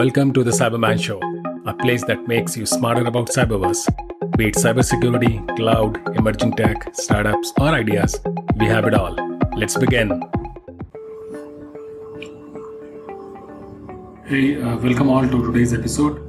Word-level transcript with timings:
Welcome 0.00 0.31
to 0.35 0.43
the 0.45 0.51
Cyberman 0.51 0.97
Show, 0.97 1.19
a 1.65 1.73
place 1.73 2.01
that 2.05 2.25
makes 2.25 2.55
you 2.55 2.65
smarter 2.65 3.05
about 3.05 3.27
cyberverse. 3.27 3.81
Be 4.37 4.47
it 4.47 4.55
cybersecurity, 4.55 5.57
cloud, 5.57 5.97
emerging 6.15 6.53
tech, 6.53 6.95
startups, 6.95 7.51
or 7.59 7.67
ideas, 7.67 8.17
we 8.57 8.67
have 8.67 8.85
it 8.85 8.93
all. 8.93 9.13
Let's 9.53 9.75
begin. 9.75 10.09
Hey, 14.27 14.61
uh, 14.61 14.77
welcome 14.77 15.09
all 15.09 15.27
to 15.27 15.45
today's 15.51 15.73
episode. 15.73 16.21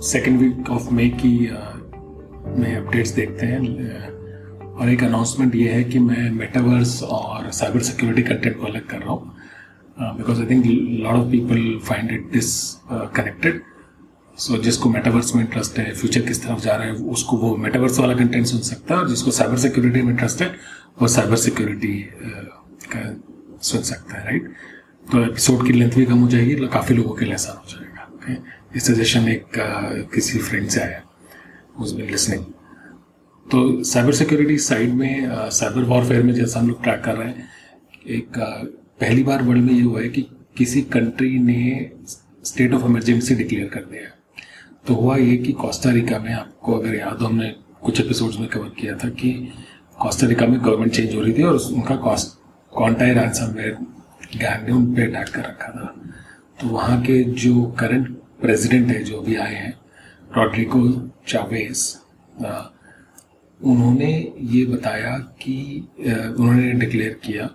Second 0.00 0.38
week 0.38 0.68
of 0.70 0.92
May 0.92 1.10
की 1.10 1.34
uh, 1.50 1.72
में 2.58 2.76
updates 2.76 3.10
देखते 3.14 3.46
हैं 3.46 3.60
uh, 3.60 4.78
और 4.78 4.88
एक 4.90 5.02
announcement 5.04 5.54
ये 5.54 5.72
है 5.72 5.82
कि 5.84 5.98
मैं 5.98 6.30
मेटावर्स 6.30 7.02
और 7.02 7.50
साइबर 7.58 7.80
सिक्योरिटी 7.90 8.22
कंटेंट 8.22 8.58
को 8.60 8.66
अलग 8.66 8.86
कर 8.88 8.98
रहा 8.98 9.12
हूँ 9.12 9.34
because 9.96 10.40
I 10.40 10.46
think 10.46 10.64
lot 11.02 11.14
of 11.14 11.30
people 11.30 11.78
find 11.84 12.10
it 12.12 12.30
this 12.32 12.52
connected 12.90 13.62
so 14.38 14.56
जिसको 14.62 14.88
मेटावर्स 14.90 15.34
में 15.34 15.42
इंटरेस्ट 15.42 15.78
है 15.78 15.92
फ्यूचर 15.94 16.20
किस 16.20 16.42
तरफ़ 16.42 16.60
जा 16.60 16.74
रहा 16.76 16.86
है 16.86 16.94
उसको 17.12 17.36
वो 17.36 17.56
मेटावर्स 17.56 17.98
वाला 17.98 18.14
कंटेंट 18.14 18.46
सुन 18.46 18.60
सकता 18.62 18.94
है 18.94 19.00
और 19.00 19.08
जिसको 19.08 19.30
साइबर 19.30 19.56
सिक्योरिटी 19.58 20.02
में 20.02 20.10
इंटरेस्ट 20.12 20.42
है 20.42 20.54
वो 21.00 21.08
साइबर 21.08 21.36
सिक्योरिटी 21.36 21.94
uh, 22.02 22.86
का 22.86 23.00
सुन 23.62 23.82
सकता 23.82 24.18
है 24.18 24.24
राइट 24.24 24.52
तो 25.12 25.24
एपिसोड 25.24 25.66
की 25.66 25.72
लेंथ 25.72 25.90
भी 25.92 26.04
कम 26.06 26.18
हो 26.18 26.28
जाएगी 26.28 26.66
काफ़ी 26.68 26.94
लोगों 26.94 27.14
के 27.14 27.24
लिए 27.24 27.34
आसान 27.34 27.56
हो 27.56 27.64
जाएगा 27.68 28.08
ओके 28.14 28.32
ये 28.32 28.80
सजेशन 28.82 29.28
एक 29.28 29.44
uh, 29.44 30.14
किसी 30.14 30.38
फ्रेंड 30.40 30.68
से 30.68 30.80
आया 30.80 31.02
उसमें 31.78 32.06
लिसनिंग 32.10 32.44
तो 33.46 33.82
साइबर 33.84 34.12
सिक्योरिटी 34.14 34.58
साइड 34.60 34.94
में 34.94 35.28
साइबर 35.30 35.82
uh, 35.82 35.88
वॉरफेयर 35.88 36.22
में 36.22 36.34
जैसा 36.34 36.60
हम 36.60 36.68
लोग 36.68 36.82
ट्रैक 36.82 37.02
कर 37.04 37.16
रहे 37.16 37.28
हैं 37.28 37.48
एक 38.10 38.38
uh, 38.38 38.85
पहली 39.00 39.22
बार 39.22 39.42
वर्ल्ड 39.42 39.64
में 39.64 39.74
ये 39.74 39.82
हुआ 39.82 40.00
है 40.00 40.08
कि 40.08 40.22
किसी 40.56 40.82
कंट्री 40.82 41.38
ने 41.38 41.90
स्टेट 42.44 42.72
ऑफ़ 42.72 42.84
इमरजेंसी 42.84 43.34
डिक्लेयर 43.34 43.68
कर 43.68 43.80
दिया 43.80 44.12
तो 44.86 44.94
हुआ 44.94 45.16
ये 45.16 45.36
कि 45.36 45.52
कोस्टारिका 45.52 46.18
में 46.18 46.32
आपको 46.32 46.72
अगर 46.72 46.94
याद 46.94 47.18
हो, 47.22 47.26
हमने 47.26 47.54
कुछ 47.82 48.00
एपिसोड्स 48.00 48.38
में 48.38 48.48
कवर 48.48 48.68
किया 48.68 48.96
था 48.96 49.08
कि 49.08 49.52
कोस्टारिका 50.02 50.46
में 50.46 50.60
गवर्नमेंट 50.60 50.92
चेंज 50.92 51.14
हो 51.14 51.20
रही 51.20 51.32
थी 51.32 51.42
और 51.42 51.56
उनका 51.56 51.96
कॉन्टाई 51.96 53.10
रैंसमवेयर 53.10 53.74
गैंग 54.36 54.66
ने 54.66 54.72
उन 54.72 54.94
पर 54.94 55.02
अटैक 55.02 55.34
कर 55.34 55.40
रखा 55.40 55.68
था। 55.68 55.94
तो 56.60 56.68
वहाँ 56.68 57.00
के 57.02 57.24
जो 57.24 57.66
करंट 57.80 58.08
प्रेसिडेंट 58.40 58.88
है, 58.88 59.04
जो 59.04 59.20
भी 59.20 59.36
आए 59.36 59.54
हैं 59.54 59.74
रॉड्रिको 60.36 61.10
चावेस 61.28 62.02
उन्होंने 63.62 64.32
ये 64.40 64.64
बताया 64.66 65.18
कि 65.18 65.88
उन्होंने 66.38 66.72
डिक्लेयर 66.72 67.20
किया 67.24 67.50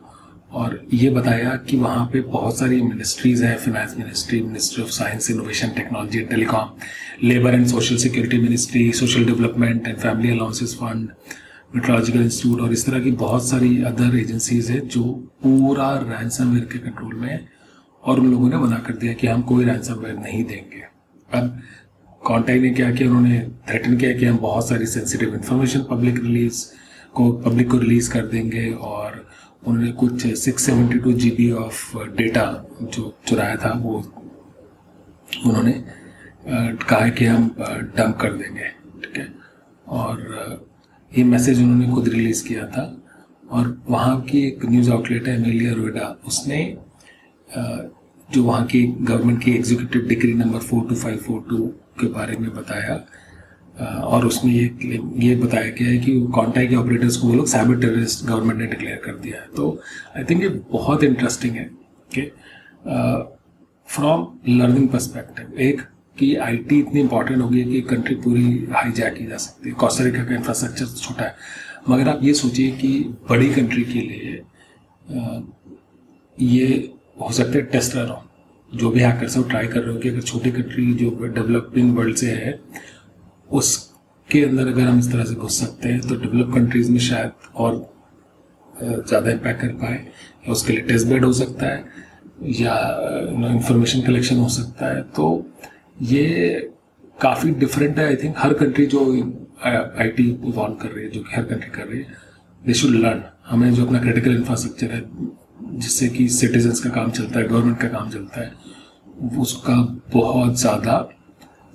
और 0.53 0.87
ये 0.93 1.09
बताया 1.09 1.49
कि 1.49 1.77
वहाँ 1.77 2.09
पे 2.13 2.21
बहुत 2.21 2.59
सारी 2.59 2.81
मिनिस्ट्रीज 2.81 3.43
हैं 3.43 3.57
finance 3.57 3.95
ministry 3.99 4.41
ministry 4.41 4.83
of 4.83 4.89
science 4.89 5.31
innovation 5.31 5.69
technology 5.69 6.19
and 6.19 6.29
telecom 6.29 6.69
labour 7.23 7.53
and 7.53 7.67
social 7.67 7.97
security 7.97 8.37
ministry 8.37 8.91
social 8.91 9.25
development 9.25 9.87
and 9.87 9.97
family 9.97 10.31
allowances 10.31 10.75
fund 10.75 11.09
metrological 11.75 12.21
institute 12.21 12.61
और 12.61 12.73
इस 12.73 12.85
तरह 12.85 12.99
की 12.99 13.11
बहुत 13.11 13.49
सारी 13.49 13.83
अदर 13.83 14.17
एजेंसीज 14.17 14.71
है 14.71 14.87
जो 14.87 15.03
पूरा 15.43 15.97
रैंसमवेयर 15.97 16.65
के 16.65 16.79
कंट्रोल 16.79 17.13
में 17.13 17.29
है 17.29 17.49
और 18.03 18.19
उन 18.19 18.31
लोगों 18.31 18.49
ने 18.49 18.57
मना 18.57 18.77
कर 18.77 18.93
दिया 18.93 19.13
कि 19.13 19.27
हम 19.27 19.41
कोई 19.41 19.65
रैंसमवेयर 19.65 20.17
नहीं 20.17 20.45
देंगे। 20.45 20.83
अब 21.33 21.59
कॉन्टाई 22.25 22.59
ने 22.59 22.69
क्या 22.69 22.91
किया? 22.91 23.09
उन्होंने 23.09 23.47
थ्रेटन 23.69 23.97
किया 23.97 24.17
कि 24.17 24.25
हम 24.25 24.37
बहुत 24.37 24.69
सारी 24.69 24.85
सेंसिटिव 24.85 25.35
इन्फॉर्मेशन 25.35 25.79
पब्लिक 25.79 26.15
रिलीज़ 26.15 26.65
को 27.13 27.31
पब्लिक 27.31 27.71
को 27.71 27.77
रिलीज़ 27.77 28.11
कर 28.11 28.25
देंगे 28.25 28.71
और 28.71 29.30
उन्होंने 29.63 29.91
कुछ 29.93 30.25
six 30.37 30.63
seventy 30.65 30.99
two 30.99 31.11
G 31.13 31.29
B 31.31 31.51
of 31.53 31.97
data 32.17 32.45
जो 32.83 33.13
चुराया 33.27 33.55
था, 33.55 33.71
वो 33.73 33.93
उन्होंने 35.45 35.73
कहा 36.83 37.07
कि 37.09 37.25
हम 37.25 37.47
डंप 37.97 38.17
कर 38.21 38.33
देंगे, 38.33 38.67
ठीक 39.03 39.17
है? 39.17 39.27
और 39.87 40.65
ये 41.11 41.23
मैसेज 41.23 41.61
उन्होंने 41.61 41.93
खुद 41.93 42.07
रिलीज़ 42.07 42.47
किया 42.47 42.65
था 42.67 42.83
और 43.51 43.77
वहाँ 43.87 44.19
की 44.21 44.41
एक 44.47 44.65
न्यूज़ 44.65 44.91
आउटलेट 44.91 45.27
है 45.27 45.35
एमिलिया 45.35 45.73
रोएडा 45.73 46.15
उसने 46.27 46.59
जो 48.29 48.43
वहाँ 48.43 48.65
की 48.65 48.81
गवर्नमेंट 48.87 49.43
की 49.43 49.51
executive 49.51 50.07
degree 50.07 50.33
number 50.33 50.59
four 50.59 50.87
two 50.89 50.95
five 50.95 51.17
four 51.25 51.41
two 51.49 51.65
के 51.99 52.07
बारे 52.13 52.37
में 52.37 52.49
बताया 52.53 52.95
और 53.81 54.25
उसमें 54.25 54.51
ये 54.53 54.99
ये 55.27 55.35
बताया 55.35 55.69
गया 55.69 55.89
है 55.89 55.97
कि 55.97 56.19
कॉन्टैक्ट 56.33 56.73
ऑपरेटर्स 56.75 57.17
को 57.17 57.27
वो 57.27 57.33
लोग 57.33 57.47
साइबर 57.47 57.79
टेररिस्ट 57.81 58.25
गवर्नमेंट 58.25 58.59
ने 58.59 58.67
डिक्लेयर 58.67 59.01
कर 59.05 59.15
दिया 59.17 59.41
है। 59.41 59.47
तो 59.55 59.81
आई 60.17 60.23
थिंक 60.23 60.43
ये 60.43 60.49
बहुत 60.71 61.03
इंटरेस्टिंग 61.03 61.55
है 61.55 61.69
कि 62.15 62.21
फ्रॉम 63.89 64.27
लर्निंग 64.49 64.87
परस्पेक्टिव 64.89 65.59
एक 65.59 65.81
कि 66.17 66.35
आईटी 66.35 66.79
इतनी 66.79 66.99
इंपॉर्टेंट 67.01 67.41
हो 67.41 67.49
गई 67.49 67.59
है 67.59 67.63
कि 67.63 67.81
कंट्री 67.81 68.15
पूरी 68.15 68.67
हाईजैक 68.71 69.13
की 69.13 69.25
जा 69.25 69.37
सकती 69.37 69.69
है। 69.69 69.75
कौशरिका 69.75 70.23
का 70.23 70.35
इंफ्रास्ट्रक्चर 70.35 70.85
छोटा 70.85 71.23
है। 71.23 71.35
मगर 71.89 72.09
आप 72.09 72.19
ये 72.23 72.33
सोचिए 72.33 72.71
कि 72.71 72.99
बड़ी 73.29 73.49
कंट्री 73.53 73.83
के 73.83 73.99
लिए 73.99 74.41
आ, 75.17 75.39
ये 76.41 76.93
हो 77.21 77.31
सकता 77.31 77.57
है 77.57 77.61
टेस्ट 77.61 77.95
हो 77.95 78.23
जो 78.73 78.89
भी 78.89 78.99
हैकर 78.99 79.27
सब 79.27 79.49
ट्राई 79.49 79.67
कर 79.67 79.81
रहे 79.81 79.93
हो 79.93 79.99
कि 79.99 80.09
अगर 80.09 80.21
छोटी 80.21 80.51
कंट्री 80.51 80.93
जो 80.93 81.09
डेवलपिंग 81.09 81.95
वर्ल्ड 81.97 82.15
से 82.15 82.31
है 82.31 82.59
उसके 83.51 84.43
अंदर 84.43 84.67
अगर 84.67 84.87
हम 84.87 84.99
इस 84.99 85.11
तरह 85.11 85.23
से 85.25 85.35
घुस 85.35 85.59
सकते 85.59 85.89
हैं 85.89 86.01
तो 86.01 86.15
डेवलप 86.15 86.53
कंट्रीज़ 86.55 86.91
में 86.91 86.99
शायद 87.01 87.31
और 87.55 87.75
ज़्यादा 88.73 89.31
इम्पैक्ट 89.31 89.61
कर 89.61 89.67
पाए, 89.75 89.95
या 89.95 90.51
उसके 90.51 90.73
लिए 90.73 90.81
टेस्ट 90.83 91.07
बेड 91.07 91.25
हो 91.25 91.31
सकता 91.33 91.65
है, 91.65 91.83
या 92.51 92.75
इंफॉर्मेशन 93.49 94.01
कलेक्शन 94.01 94.37
हो 94.37 94.47
सकता 94.49 94.85
है। 94.87 95.01
तो 95.15 95.25
ये 96.03 96.71
काफ़ी 97.17 97.51
डिफरेंट 97.53 97.99
है 97.99 98.05
आई 98.05 98.15
थिंक 98.23 98.35
हर 98.37 98.53
कंट्री 98.53 98.85
जो 98.85 99.05
आई 99.63 100.07
टी 100.09 100.29
इवॉल्व 100.29 100.75
कर 100.75 100.89
रही 100.89 101.03
है, 101.03 101.09
जो 101.11 101.21
कि 101.21 101.35
हर 101.35 101.43
कंट्री 101.43 101.69
कर 101.71 101.87
रही 101.87 101.99
है 101.99 102.19
दे 102.61 102.73
शुड 102.73 102.95
लर्न 102.95 103.23
हमें 103.45 103.73
जो 103.73 103.85
अपना 103.85 103.99
क्रिटिकल 103.99 104.35
इंफ्रास्ट्रक्चर 104.35 104.91
है, 104.93 105.03
जिससे 105.73 106.07
कि 106.09 106.27
सिटीजन्स 106.29 106.79
का 106.79 106.89
काम 106.91 107.11
चलता 107.11 107.39
है 107.39 107.47
गवर्नमेंट 107.47 107.79
का 107.79 107.87
काम 107.89 108.09
चलता 108.11 108.41
है, 108.41 108.51
उसका 109.39 109.75
बहुत 110.13 110.59
ज़्यादा 110.59 110.97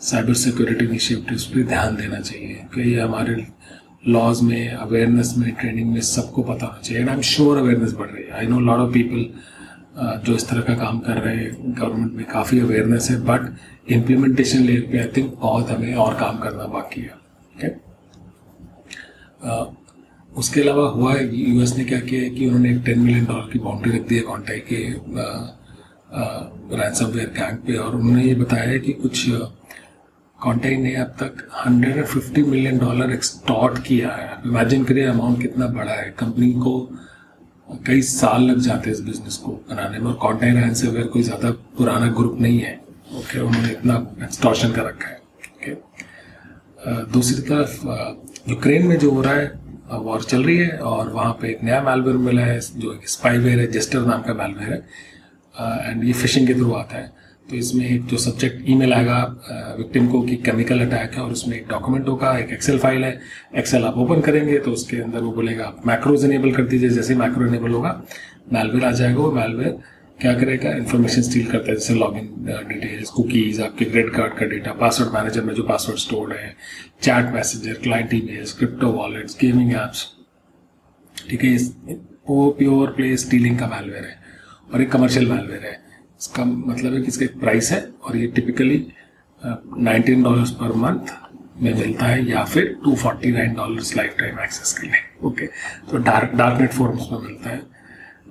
साइबर 0.00 0.34
सिक्योरिटी 0.34 0.84
इनिशिएटिव्स 0.84 1.44
पे 1.44 1.62
ध्यान 1.64 1.94
देना 1.96 2.20
चाहिए 2.20 2.54
कि 2.74 2.90
ये 2.90 3.00
हमारे 3.00 3.46
लॉज 4.08 4.40
में 4.42 4.68
अवेयरनेस 4.70 5.32
में 5.38 5.50
ट्रेनिंग 5.52 5.92
में 5.92 6.00
सबको 6.00 6.42
पता 6.42 6.66
होना 6.66 6.80
चाहिए। 6.80 7.00
And 7.00 7.08
I 7.10 7.14
am 7.16 7.22
sure 7.22 7.58
awareness 7.58 7.92
बढ़ 7.92 8.08
रही 8.08 8.24
है। 8.24 8.30
I 8.38 8.46
know 8.46 8.58
lot 8.60 8.78
of 8.78 8.92
people 8.94 9.24
जो 10.26 10.34
इस 10.34 10.48
तरह 10.48 10.60
का 10.60 10.74
काम 10.74 10.98
कर 10.98 11.16
रहे 11.16 11.36
हैं 11.36 11.74
गवर्नमेंट 11.78 12.12
में 12.12 12.24
काफ़ी 12.32 12.60
अवेयरनेस 12.60 13.10
है 13.10 13.18
बट 13.24 13.92
इम्प्लीमेंटेशन 13.92 14.62
लेयर 14.62 14.88
पे 14.92 14.98
आई 14.98 15.08
थिंक 15.16 15.32
बहुत 15.40 15.70
हमें 15.70 15.94
और 15.94 16.14
काम 16.20 16.38
करना 16.38 16.66
बाकी 16.74 17.00
है। 17.00 17.14
ओके 17.56 17.68
uh, 19.48 19.66
उसके 20.32 20.60
अलावा 20.60 20.88
हुआ 20.88 21.14
है 21.14 21.36
यूएस 21.36 21.76
ने 21.76 21.84
क्या 21.84 22.00
किया 22.00 22.22
है 22.22 22.30
कि 22.30 22.46
उन्होंने 22.46 22.70
एक 22.70 22.82
टेन 22.86 22.98
मिलियन 22.98 23.24
डॉलर 23.24 23.50
की 23.52 23.58
बाउंड्री 23.58 23.98
रख 23.98 24.08
दी 24.08 24.14
है 24.14 24.20
कॉन्टैक्ट 24.22 24.68
के 24.68 24.82
रैंसमवेयर 26.76 27.28
गैंग 27.38 27.58
पे 27.58 27.76
और 27.76 27.94
उन्होंने 27.96 28.24
ये 28.24 28.34
बताया 28.34 28.68
है 28.70 28.78
कि 28.78 28.92
कुछ 28.92 29.28
कॉन्टेक्ट 30.38 30.80
ने 30.80 30.94
अब 30.96 31.14
तक 31.20 31.42
150 31.66 32.46
मिलियन 32.46 32.78
डॉलर 32.78 33.12
एक्सटॉर्ट 33.12 33.78
किया 33.84 34.10
है। 34.10 34.38
इमेजिन 34.46 34.84
करिए 34.84 35.04
अमाउंट 35.06 35.40
कितना 35.42 35.66
बड़ा 35.68 35.92
है। 35.92 36.10
कंपनी 36.18 36.52
को 36.54 36.78
कई 37.86 38.02
साल 38.04 38.42
लग 38.42 38.58
जाते 38.60 38.90
हैं 38.90 38.96
इस 38.96 39.02
बिज़नेस 39.04 39.36
को 39.36 39.52
बनाने 39.70 39.98
में। 39.98 40.06
और 40.06 40.16
कॉन्टेक्ट 40.22 40.56
हैंसवेयर 40.56 41.06
कोई 41.06 41.22
ज़्यादा 41.22 41.50
पुराना 41.78 42.10
ग्रुप 42.12 42.40
नहीं 42.40 42.58
है 42.60 42.74
ओके 43.18 43.40
उन्होंने 43.40 43.70
इतना 43.70 43.94
एक्सटॉर्शन 44.24 44.72
कर 44.72 44.84
रखा 44.84 45.08
है 45.08 45.20
ओके 45.54 47.12
दूसरी 47.12 47.42
तरफ़ 47.42 48.50
यूक्रेन 48.50 48.86
में 48.86 48.98
जो 48.98 49.10
हो 49.10 49.20
रहा 49.22 49.34
है 49.34 49.64
वॉर 49.90 50.22
चल 50.22 50.44
रही 50.44 50.56
है 50.58 50.78
और 50.90 51.08
वहाँ 51.12 51.32
पे 51.40 51.48
एक 51.48 51.62
नया 51.64 51.80
मेलवेयर 51.82 52.16
मिला 52.18 52.42
है, 52.42 52.60
जो 52.60 52.92
एक 52.92 53.08
स्पाईवेयर 53.08 53.60
है 53.60 53.66
जेस्टर 53.72 54.00
नाम 54.06 54.22
का 54.22 54.34
मेलवेयर 54.34 54.72
है। 54.72 55.90
एंड 55.90 56.04
ये 56.04 56.12
फिशिंग 56.14 56.46
के 56.46 56.54
थ्रू 56.54 56.72
आता 56.74 56.96
है। 56.96 57.12
तो 57.50 57.56
इसमें 57.56 58.06
जो 58.06 58.16
सब्जेक्ट 58.18 58.68
ईमेल 58.70 58.92
आएगा 58.92 59.18
विक्टिम 59.78 60.06
को 60.08 60.20
कि 60.22 60.36
केमिकल 60.46 60.80
अटैक 60.80 61.12
है 61.14 61.20
और 61.22 61.32
उसमें 61.32 61.56
एक 61.56 61.66
डॉक्यूमेंट 61.68 62.08
होगा, 62.08 62.36
एक 62.38 62.50
एक्सेल 62.52 62.78
फ़ाइल 62.78 63.04
है। 63.04 63.20
एक्सेल 63.58 63.84
आप 63.84 63.98
ओपन 63.98 64.20
करेंगे 64.20 64.58
तो 64.58 64.72
उसके 64.72 64.96
अंदर 65.02 65.20
वो 65.20 65.32
बोलेगा, 65.32 65.64
आप 65.64 65.86
मैक्रोज 65.86 66.24
इनेबल 66.24 66.52
कर 66.52 66.62
दीजिए, 66.64 66.88
जैसे 66.90 67.14
मैक्रो 67.14 67.46
इनेबल 67.46 67.70
होगा 67.70 68.02
मेलवेयर 68.52 68.84
आ 68.84 68.90
जाएगा 68.92 69.18
वो 69.18 69.30
मेलवेयर 69.32 69.78
क्या 70.20 70.32
करेगा? 70.34 70.70
इन्फॉर्मेशन 70.72 71.22
स्टील 71.22 71.46
करता 71.46 71.70
है, 71.70 71.76
जैसे 71.76 71.94
लॉग 71.94 72.16
इन 72.18 72.28
डिटेल्स 72.68 73.10
कुकीज 73.10 73.60
आपके 73.60 73.84
क्रेडिट 73.84 74.14
कार्ड 74.14 74.38
का 74.38 74.46
डेटा 74.46 74.72
पासवर्ड 74.80 75.14
मैनेजर 75.14 75.44
में 75.44 75.54
जो 75.54 75.62
पासवर्ड 75.64 75.98
स्टोर्ड 75.98 76.32
है 76.32 76.54
chat 77.02 77.32
messenger 77.34 77.80
client 77.82 78.14
emails 78.14 78.52
crypto 78.58 78.92
wallets 78.92 79.38
gaming 79.40 79.72
apps 79.72 80.06
ठीक 81.16 81.44
है 81.44 81.56
वो 82.28 82.50
प्योर 82.58 82.90
प्ले 82.96 83.16
स्टीलिंग 83.18 83.58
का 83.58 83.66
मेलवेयर 83.68 84.04
है 84.04 84.18
और 84.72 84.82
एक 84.82 84.90
कमर्शियल 84.92 85.30
मेलवेयर 85.30 85.64
है। 85.64 85.84
इसका 86.20 86.44
मतलब 86.44 86.94
है 86.94 87.00
कि 87.00 87.08
इसका 87.08 87.24
एक 87.24 87.38
प्राइस 87.40 87.70
है 87.72 87.80
और 88.02 88.16
ये 88.16 88.26
टिपिकली 88.36 88.86
नाइनटीन 89.42 90.22
डॉलर्स 90.22 90.50
पर 90.60 90.72
मंथ 90.76 91.14
में 91.62 91.72
मिलता 91.74 92.06
है 92.06 92.28
या 92.28 92.44
फिर 92.44 92.76
two 92.84 92.94
forty 92.96 93.32
nine 93.32 93.54
dollar 93.54 93.82
lifetime 94.18 94.38
access 94.44 94.78
के 94.78 94.86
लिए 94.86 95.00
ओके 95.24 95.46
तो 95.90 95.98
डार्क 96.04 96.34
डार्क 96.34 96.60
नेट 96.60 96.72
फॉर्म्स 96.72 97.08
में 97.12 97.18
मिलता 97.20 97.50
है। 97.50 97.60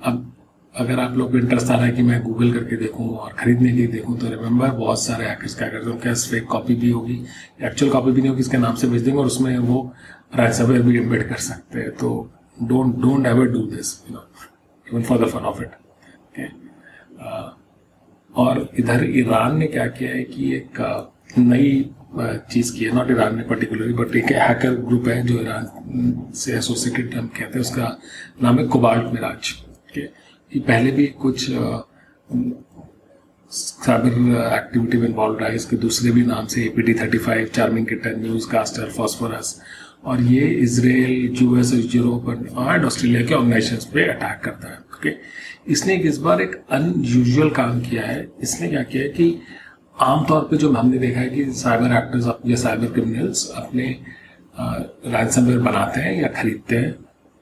अब 0.04 0.32
अगर 0.76 1.00
आप 1.00 1.16
लोग 1.18 1.32
को 1.32 1.38
इंटरेस्ट 1.38 1.72
आ 1.72 1.76
रहा 1.76 1.86
है 1.86 1.92
कि 1.92 2.02
मैं 2.04 2.22
गूगल 2.24 2.52
करके 2.54 2.78
देखूँ 2.78 3.10
और 3.18 3.34
खरीदने 3.34 3.70
के 3.70 3.78
लिए 3.78 3.88
देखूँ 3.88 4.18
तो 4.20 4.30
रिमेंबर 4.30 4.72
बहुत 4.72 5.04
सारे 5.04 5.26
हैकर्स 5.26 5.56
क्या 5.56 5.68
करते 5.68 5.90
हैं? 5.90 6.00
पास 6.00 6.28
फेक 6.32 6.46
कॉपी 6.48 6.76
भी 6.76 6.90
होगी 6.92 7.20
एक्चुअल 7.64 7.92
कॉपी 7.92 8.12
भी 8.12 8.22
नहीं 8.22 8.30
होगी, 8.30 8.42
इसके 8.42 8.58
नाम 8.58 8.76
से 8.76 8.88
भेज 8.88 9.02
देंगे 9.02 9.20
और 9.20 9.26
उसमें 9.26 9.58
वो 9.60 9.94
रैंसमवेयर 10.36 10.82
भी 10.82 10.98
एम्बेड 10.98 11.28
कर 11.30 11.38
सकते 11.42 11.80
हैं। 11.80 11.92
तो 11.92 12.10
don't 12.64 12.96
don't 13.02 13.28
ever 13.28 13.48
do 13.48 13.62
this 13.68 13.94
you 14.10 14.16
know 14.16 14.26
even 14.88 15.04
for 15.04 15.26
the 15.26 15.30
fun 15.30 15.46
of 15.46 15.62
it 15.64 15.72
और 18.36 18.70
इधर 18.80 19.04
ईरान 19.20 19.58
ने 19.58 19.68
क्या 19.68 19.86
किया 19.98 20.12
है 20.12 20.24
कि 20.24 20.54
एक 20.56 20.82
नई 21.38 21.70
चीज़ 22.52 22.72
की 22.74 22.86
है 22.86 22.96
नॉट 22.96 23.12
ईरान 23.12 23.36
ने 23.38 23.44
पर्टिकुलरली 23.44 23.94
बट 23.94 24.16
एक 24.16 24.32
हैकर 24.32 24.76
ग्रुप 24.88 25.08
है 25.08 25.22
जो 25.28 25.40
ईरान 25.42 26.32
से 26.36 26.54
एसोसिएटेड 26.58 27.14
हम 27.16 27.28
कहते 27.28 27.54
हैं, 27.54 27.62
उसका 27.62 27.98
नाम 28.44 28.60
है 28.60 28.68
कोबाल्ट 28.68 29.14
मिराज 29.14 29.54
ठीक 29.94 30.12
कि 30.52 30.60
पहले 30.62 30.92
भी 30.92 31.06
कुछ 31.22 31.50
साइबर 33.52 34.54
एक्टिविटी 34.56 34.98
में 34.98 35.08
इन्वॉल्व 35.08 35.38
रहा 35.40 35.50
है, 35.50 35.56
इसके 35.56 35.76
दूसरे 35.78 36.12
भी 36.12 36.26
नाम 36.26 36.46
से 36.48 36.64
A 36.64 36.70
P 36.76 36.82
T 36.82 36.94
thirty 36.94 37.18
five 37.18 37.48
charming 37.56 37.86
kitten 37.88 38.20
newscaster 38.52 38.90
phosphorus 38.98 39.60
और 40.06 40.22
ये 40.24 40.48
Israel 40.64 41.36
US 41.42 41.72
Europe 41.96 42.30
and 42.30 42.86
Australia 42.86 43.26
के 43.28 43.34
ऑर्गेनाइजेशन 43.36 43.92
पे 43.94 44.08
अटैक 44.10 44.42
करता 44.44 44.72
है 44.72 44.78
ओके 44.96 45.10
इसने 45.68 45.94
एक 45.96 46.06
इस 46.06 46.18
बार 46.18 46.42
एक 46.42 46.56
अनयूजुअल 46.72 47.50
काम 47.52 47.80
किया 47.82 48.04
है? 48.04 48.28
इसने 48.42 48.68
क्या 48.68 48.84
किया 48.84 49.04
है 49.04 49.10
कि 49.10 49.40
आमतौर 50.02 50.42
पे 50.42 50.58
जो 50.58 50.72
हमने 50.72 50.98
देखा 50.98 51.20
है 51.20 51.30
कि 51.30 51.46
साइबर 51.54 51.96
एक्टर्स 51.98 52.28
या 52.46 52.56
साइबर 52.56 52.92
क्रिमिनल्स 52.94 53.50
अपने 53.56 53.88
रैंसमवेयर 54.60 55.60
बनाते 55.62 56.02
हैं 56.02 56.22
या 56.22 56.28
खरीदते 56.36 56.76
हैं 56.76 56.96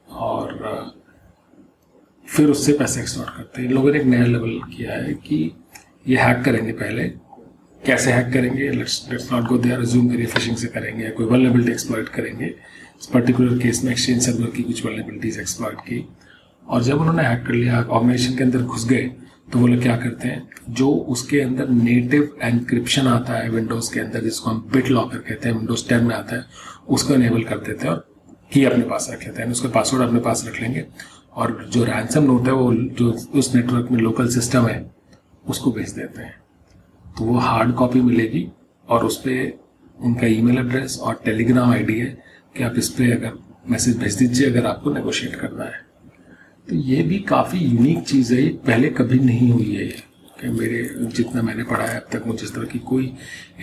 और 0.07 0.93
फिर 2.25 2.49
उससे 2.49 2.73
पैसे 2.73 3.01
एक्सटॉर्ट 3.01 3.29
करते 3.29 3.61
हैं। 3.61 3.69
लोगों 3.69 3.91
ने 3.91 3.99
एक 3.99 4.05
नया 4.05 4.25
लेवल 4.25 4.59
किया 4.75 4.93
है 4.93 5.13
कि 5.25 5.51
ये 6.07 6.17
हैक 6.17 6.43
करेंगे 6.45 6.71
पहले। 6.73 7.07
कैसे 7.81 8.11
हैक 8.11 8.33
करेंगे? 8.33 8.69
Let's 8.69 9.29
not 9.31 9.47
go 9.47 9.57
there 9.57 9.79
resume 9.79 10.09
करिए 10.09 10.25
फिशिंग 10.25 10.57
से 10.57 10.67
करेंगे 10.67 11.09
कोई 11.09 11.25
वनलेबिलिटी 11.25 11.71
एक्सप्लॉइट 11.71 12.09
करेंगे। 12.09 12.45
इस 12.45 13.05
पर्टिकुलर 13.13 13.57
केस 13.59 13.83
में 13.83 13.91
एक्सचेंज 13.91 14.21
सर्वर 14.25 14.49
की 14.55 14.63
कुछ 14.63 14.85
वनलेबिलिटीज 14.85 15.39
एक्सप्लॉइट 15.39 15.79
की। 15.79 16.05
और 16.67 16.83
जब 16.83 17.01
उन्होंने 17.01 17.23
हैक 17.23 17.45
कर 17.45 17.53
लिया 17.53 17.81
ऑर्गेनाइजेशन 17.81 18.37
के 18.37 18.43
अंदर 18.43 18.61
घुस 18.61 18.87
गए 18.87 19.11
तो 19.51 19.59
वो 19.59 19.67
लोग 19.67 19.81
क्या 19.81 19.95
करते 19.97 20.27
हैं, 20.27 20.47
जो 20.69 20.89
उसके 20.89 21.39
अंदर 21.41 21.69
नेटिव 21.69 22.37
एनक्रिप्शन 22.43 23.07
आता 23.07 23.33
है 23.33 23.49
विंडोज़ 23.49 23.93
के 23.93 23.99
अंदर, 23.99 24.21
जिसको 24.23 24.49
हम 24.49 24.69
बिट 24.73 24.87
लॉकर 24.89 25.17
कहते 25.19 25.49
हैं 25.49 25.55
विंडोज़ 25.57 25.87
टेन 25.89 26.03
में 26.03 26.15
आता 26.15 26.35
है, 26.35 26.45
उसको 26.89 27.13
इनेबल 27.13 27.43
कर 27.43 27.57
देते 27.57 27.87
हैं 27.87 27.93
और 27.93 28.07
की 28.53 28.63
अपने 28.65 28.83
पास 28.83 29.07
रख 29.11 29.25
लेते 29.25 29.41
हैं। 29.41 29.49
उसके 29.51 29.67
पासवर्ड 29.67 30.03
अपने 30.03 30.19
पास 30.19 30.43
रख 30.47 30.61
लेंगे 30.61 30.85
और 31.33 31.67
जो 31.73 31.83
रैंसम 31.83 32.23
नोट 32.23 32.47
है, 32.47 32.53
वो 32.53 32.73
जो 32.73 33.11
उस 33.39 33.53
नेटवर्क 33.55 33.91
में 33.91 33.99
लोकल 33.99 34.29
सिस्टम 34.29 34.67
है, 34.67 34.85
उसको 35.45 35.71
भेज 35.71 35.91
देते 35.91 36.21
हैं। 36.21 36.35
तो 37.05 37.25
वो 37.25 37.37
हार्ड 37.39 37.73
कॉपी 37.75 38.01
मिलेगी 38.01 38.47
और 38.87 39.05
उस 39.05 39.17
पर 39.17 39.59
उनका 39.97 40.27
ईमेल 40.27 40.57
एड्रेस 40.57 40.99
और 40.99 41.21
टेलीग्राम 41.25 41.71
आईडी 41.71 41.99
है 41.99 42.17
कि 42.57 42.63
आप 42.63 42.73
इस 42.77 42.89
पर 42.89 43.11
अगर 43.11 43.39
मैसेज 43.69 43.97
भेज 43.97 44.15
दीजिए, 44.15 44.49
अगर 44.49 44.65
आपको 44.65 44.93
नेगोशिएट 44.93 45.35
करना 45.35 45.63
है। 45.63 45.82
तो 46.67 46.75
ये 46.75 47.01
भी 47.03 47.17
काफ़ी 47.19 47.59
यूनिक 47.59 48.03
चीज़ 48.07 48.33
है 48.33 48.47
पहले 48.67 48.89
कभी 48.89 49.19
नहीं 49.19 49.51
हुई 49.51 49.75
है 49.75 49.87
कि 50.41 50.47
मेरे, 50.49 50.83
जितना 51.15 51.41
मैंने 51.41 51.63
पढ़ा 51.63 51.85
है 51.85 51.99
अब 51.99 52.07
तक, 52.11 52.27
मुझे 52.27 52.43
इस 52.43 52.53
तरह 52.55 52.65
की 52.65 52.79
कोई 52.79 53.05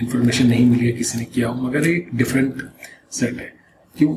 इन्फॉर्मेशन 0.03 0.47
नहीं 0.47 0.67
मिली 0.67 0.87
है, 0.87 0.93
किसी 0.93 1.19
ने 1.19 1.25
किया 1.25 1.49
हो। 1.49 1.63
मगर 1.63 1.87
एक 1.89 2.09
डिफरेंट 2.15 2.63
सेट 3.13 3.39
है। 3.39 3.53
क्यों? 3.97 4.13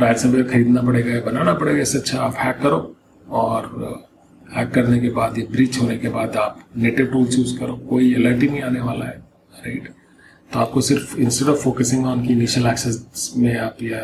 रायसमवेयर 0.00 0.48
खरीदना 0.48 0.82
पड़ेगा 0.82 1.14
या 1.14 1.20
बनाना 1.20 1.54
पड़ेगा, 1.54 1.80
इससे 1.80 1.98
अच्छा 1.98 2.20
आप 2.20 2.34
हैक 2.38 2.58
करो 2.62 2.96
और 3.28 4.06
हैक 4.56 4.70
करने 4.70 4.98
के 5.00 5.10
बाद 5.10 5.38
या 5.38 5.44
ब्रिच 5.50 5.80
होने 5.80 5.96
के 5.98 6.08
बाद 6.08 6.36
आप 6.36 6.60
नेटिव 6.76 7.06
टूल्स 7.06 7.38
यूज़ 7.38 7.58
करो। 7.58 7.76
कोई 7.88 8.14
अलर्ट 8.14 8.42
ही 8.42 8.48
नहीं 8.48 8.62
आने 8.62 8.80
वाला 8.80 9.04
है 9.04 9.16
राइट 9.56 9.88
तो 10.52 10.58
आपको 10.58 10.80
सिर्फ़ 10.80 11.16
इंस्टेड 11.18 11.48
ऑफ़ 11.48 11.58
फोकसिंग 11.62 12.06
ऑन 12.06 12.26
की 12.26 12.32
इनिशियल 12.32 12.66
एक्सेस 12.66 13.32
में 13.36 13.56
आप 13.58 13.82
या 13.82 14.00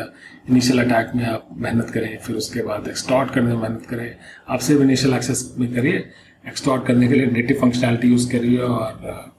इनिशियल 0.49 0.83
अटैक 0.83 1.15
में 1.15 1.25
आप 1.25 1.47
मेहनत 1.57 1.89
करें, 1.89 2.17
फिर 2.17 2.35
उसके 2.35 2.63
बाद 2.63 2.87
एक्सटॉर्ट 2.87 3.33
करने 3.33 3.53
में 3.53 3.61
मेहनत 3.61 3.85
करें, 3.89 4.15
आप 4.49 4.59
सिर्फ़ 4.59 4.83
इनिशियल 4.83 5.13
एक्सेस 5.13 5.55
में 5.59 5.73
करिए 5.75 6.05
एक्सटॉर्ट 6.47 6.85
करने 6.87 7.07
के 7.07 7.13
लिए 7.13 7.25
नेटिव 7.27 7.57
फंक्शनैलिटी 7.61 8.07
यूज़ 8.07 8.31
करिए 8.31 8.57
और 8.59 9.33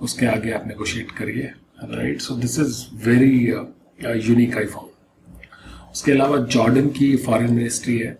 उसके 0.00 0.26
आगे 0.26 0.50
आप 0.52 0.66
नेगोशिएट 0.66 1.10
करिए 1.10 1.52
right 1.84 2.20
so 2.20 2.34
this 2.36 2.58
is 2.58 2.84
very 3.08 3.32
unique 4.28 4.56
iPhone 4.58 4.88
उसके 5.92 6.12
अलावा 6.12 6.36
जॉर्डन 6.46 6.88
की 6.88 7.16
फॉरेन 7.16 7.52
मिनिस्ट्री 7.52 7.98
है। 7.98 8.18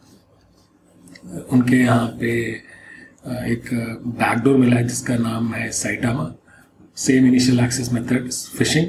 उनके 1.53 1.77
यहाँ 1.77 2.07
पे 2.21 2.31
एक 3.53 3.69
बैकडोर 4.19 4.57
मिला 4.57 4.77
है 4.77 4.87
जिसका 4.89 5.17
नाम 5.19 5.53
है 5.55 5.71
Saitama 5.73 6.25
same 6.99 7.27
initial 7.27 7.61
access 7.61 7.93
method 7.93 8.31
phishing 8.59 8.87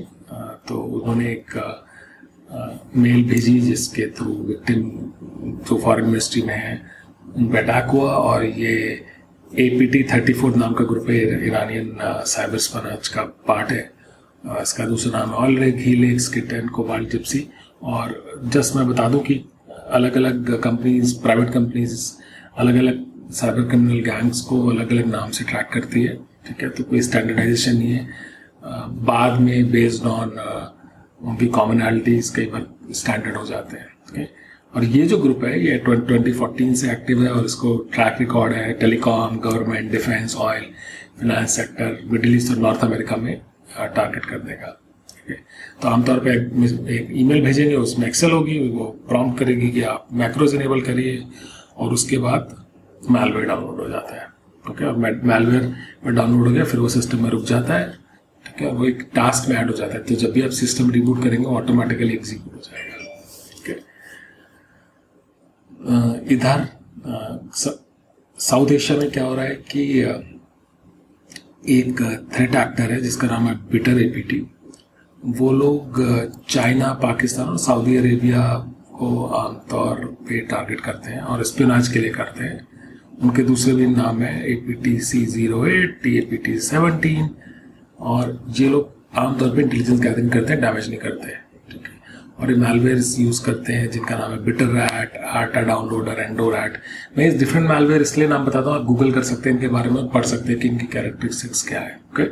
तो 0.67 0.75
उन्होंने 0.99 1.25
एक 1.31 1.51
मेल 2.97 3.23
भेजी 3.29 3.59
जिसके 3.61 4.05
थ्रू 4.17 4.33
विक्टिम 4.45 4.81
जो 5.69 5.77
फॉरेन 5.83 6.05
मिनिस्ट्री 6.05 6.41
में 6.41 6.55
है 6.55 6.81
उन 7.37 7.47
पर 7.47 7.57
अटैक 7.57 7.89
हुआ 7.91 8.11
और 8.11 8.45
ये 8.45 8.71
A 9.51 9.67
P 9.79 9.87
T 9.87 10.01
thirty 10.13 10.33
four 10.33 10.55
नाम 10.55 10.73
का 10.73 10.85
ग्रुप 10.85 11.09
है 11.09 11.17
ईरानियन 11.47 11.97
साइबर 12.01 12.57
स्पनाज 12.65 13.07
का 13.07 13.23
पार्ट 13.47 13.71
है। 13.71 13.89
इसका 14.61 14.85
दूसरा 14.85 15.19
नाम 15.19 15.29
है 15.29 15.35
ऑलरेग 15.45 15.77
हीलेक्स 15.79 16.27
किटन 16.33 16.67
कोबाल 16.75 17.05
जिप्सी 17.11 17.47
और 17.83 18.41
जस्ट 18.53 18.75
मैं 18.75 18.87
बता 18.87 19.07
दूँ 19.09 19.21
कि 19.23 19.43
अलग 19.99 20.17
अलग 20.17 20.51
कंपनीज़ 20.63 21.15
प्राइवेट 21.21 21.53
कंपनीज़ 21.53 22.11
अलग 22.57 22.75
अलग 22.77 23.05
साइबर 23.41 23.69
क्रिमिनल 23.69 24.03
गैंग्स 24.05 24.41
को 24.41 24.65
अलग 24.67 24.91
अलग 24.91 25.11
नाम 25.11 25.29
से 25.29 25.43
ट्रैक 25.43 25.69
करती 25.73 26.03
है। 26.03 26.17
ठीक 26.49 26.63
है 26.63 26.69
तो 26.69 26.83
कोई 26.83 27.01
स्टैंडर्डाइजेशन 27.01 27.77
नहीं 27.77 27.91
है। 27.91 28.07
बाद 29.05 29.39
में 29.41 29.71
बेस्ड 29.71 30.05
ऑन 30.07 30.29
उनकी 31.21 31.47
कॉमनैलिटीज 31.55 32.29
कई 32.35 32.45
बार 32.47 32.65
स्टैंडर्ड 32.95 33.35
हो 33.35 33.45
जाते 33.45 33.77
हैं 33.77 33.87
ठीक 34.07 34.17
है 34.17 34.29
और 34.73 34.83
ये 34.85 35.05
जो 35.07 35.17
ग्रुप 35.17 35.43
है, 35.43 35.59
ये 35.65 35.77
ट्वेंटी 35.79 36.31
फोर्टीन 36.33 36.73
से 36.75 36.91
एक्टिव 36.91 37.23
है 37.23 37.29
और 37.31 37.45
इसको 37.45 37.75
ट्रैक 37.93 38.17
रिकॉर्ड 38.19 38.53
है 38.53 38.71
telecom 38.79 39.37
government 39.39 39.91
defence 39.91 40.35
oil 40.37 40.65
finance 41.19 41.55
sector 41.55 41.97
Middle 42.11 42.35
East 42.35 42.51
और 42.51 42.57
नॉर्थ 42.57 42.83
अमेरिका 42.85 43.15
में 43.17 43.35
टारगेट 43.77 44.25
कर 44.25 44.39
देगा 44.41 44.75
तो 45.81 45.87
आमतौर 45.87 46.19
पे 46.19 46.31
एक 46.95 47.07
ईमेल 47.13 47.41
भेजेंगे, 47.43 47.75
उसमें 47.75 48.07
एक्सेल 48.07 48.31
होगी, 48.31 48.57
वो 48.69 48.85
प्रॉम्प्ट 49.09 49.39
करेगी 49.39 49.69
कि 49.71 49.81
आप 49.83 50.07
मैक्रोज 50.13 50.55
इनेबल 50.55 50.81
करिए 50.81 51.23
और 51.77 51.93
उसके 51.93 52.17
बाद 52.17 52.55
मेलवेयर 53.01 53.45
डाउनलोड 53.47 53.79
हो 53.79 53.89
जाता 53.89 54.15
है। 54.15 54.27
ओके 54.65 54.85
और 54.85 54.95
मेलवेयर 54.97 55.73
डाउनलोड 56.05 56.47
हो 56.47 56.53
गया, 56.53 56.63
फिर 56.63 56.79
वो 56.79 56.89
सिस्टम 56.89 57.23
में 57.23 57.29
रुक 57.29 57.43
जाता 57.45 57.73
है। 57.73 57.91
ठीक 58.45 58.61
है, 58.61 58.71
वो 58.71 58.85
एक 58.85 59.01
टास्क 59.15 59.49
में 59.49 59.55
ऐड 59.55 59.69
हो 59.69 59.75
जाता 59.77 59.93
है। 59.93 60.03
तो 60.03 60.15
जब 60.15 60.31
भी 60.31 60.41
आप 60.41 60.49
सिस्टम 60.57 60.89
रिबूट 60.91 61.23
करेंगे 61.23 61.45
ऑटोमेटिकली 61.47 62.13
एग्जीक्यूट 62.13 62.53
हो 62.53 62.59
जाएगा। 62.61 62.95
है 63.65 63.75
इधर 66.31 66.67
साउथ 68.37 68.71
एशिया 68.71 68.97
में 68.99 69.09
क्या 69.11 69.23
हो 69.23 69.35
रहा 69.35 69.45
है 69.45 69.55
कि 69.71 69.81
एक 71.69 72.01
थ्रेट 72.33 72.55
एक्टर 72.55 72.91
है, 72.91 73.01
जिसका 73.01 73.27
नाम 73.27 73.47
है 73.47 73.55
बिटर 73.71 74.01
एपीटी 74.01 74.39
वो 75.23 75.51
लोग 75.51 76.01
चाइना 76.49 76.93
पाकिस्तान 77.01 77.47
और 77.49 77.57
सऊदी 77.57 77.97
अरेबिया 77.97 78.41
को 78.97 79.25
आमतौर 79.25 80.05
पे 80.29 80.39
टारगेट 80.47 80.79
करते 80.79 81.11
हैं 81.11 81.21
और 81.21 81.43
स्पिनाच 81.43 81.87
के 81.87 81.99
लिए 81.99 82.11
करते 82.11 82.43
हैं। 82.43 82.67
उनके 83.23 83.43
दूसरे 83.43 83.73
भी 83.75 83.85
नाम 83.87 84.21
है 84.21 84.51
A 84.51 84.55
P 84.67 84.73
T 84.83 84.97
C 85.01 85.25
zero 85.27 85.65
eight 85.67 85.99
T 86.03 86.17
A 86.17 86.21
P 86.29 86.37
T 86.37 86.57
seventeen 86.67 87.29
और 87.99 88.39
ये 88.59 88.69
लोग 88.69 88.97
आमतौर 89.17 89.49
पर 89.49 89.61
इंटेलिजेंस 89.61 89.99
गैदरिंग 90.01 90.31
करते 90.31 90.53
हैं 90.53 90.61
डैमेज 90.61 90.89
नहीं 90.89 90.99
करते 90.99 91.27
हैं, 91.27 91.41
ठीक 91.71 91.81
है? 91.81 91.97
और 92.39 92.51
ये 92.51 92.57
मेलवेयर 92.57 93.01
यूज़ 93.19 93.43
करते 93.45 93.73
हैं, 93.73 93.89
जिनका 93.91 94.17
नाम 94.17 94.31
है 94.31 94.43
बिटर 94.43 94.65
रैट 94.75 95.17
आटा 95.25 95.61
डाउनलोडर 95.61 96.19
एंडो 96.19 96.49
रैट 96.49 96.77
मैं 97.17 97.27
इस 97.27 97.39
डिफरेंट 97.39 97.69
मेलवेयर 97.69 98.01
इसलिए 98.01 98.27
नाम 98.27 98.45
बताता 98.45 98.69
हूँ, 98.69 98.79
आप 98.79 98.85
गूगल 98.85 99.11
कर 99.11 99.23
सकते 99.23 99.49
हैं, 99.49 99.55
इनके 99.55 99.67
बारे 99.67 99.89
में 99.89 100.07
पढ़ 100.09 100.25
सकते 100.25 100.51
हैं 100.51 100.59
कि 100.61 100.67
इनकी 100.67 100.87
कैरेक्टरिस्टिक्स 100.93 101.67
क्या 101.67 101.79
है 101.81 101.99
ओके 102.11 102.27